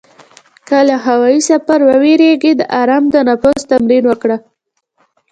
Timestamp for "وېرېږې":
2.03-2.51